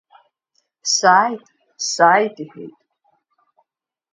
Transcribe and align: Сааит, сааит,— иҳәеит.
Сааит, 0.95 1.41
сааит,— 1.89 2.35
иҳәеит. 2.41 2.75